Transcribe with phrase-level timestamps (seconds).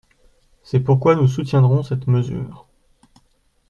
[0.63, 2.65] C’est pourquoi nous soutiendrons cette mesure.